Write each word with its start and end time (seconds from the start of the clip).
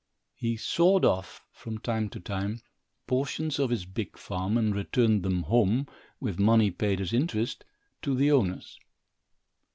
He 0.33 0.57
sawed 0.57 1.05
off, 1.05 1.45
from 1.51 1.77
time 1.77 2.09
to 2.09 2.19
time, 2.19 2.61
portions 3.05 3.59
of 3.59 3.69
his 3.69 3.85
big 3.85 4.17
farm, 4.17 4.57
and 4.57 4.73
returned 4.73 5.21
them 5.21 5.43
home, 5.43 5.87
with 6.19 6.39
money 6.39 6.71
paid 6.71 6.99
as 6.99 7.13
interest, 7.13 7.63
to 8.01 8.15
the 8.15 8.31
owners. 8.31 8.79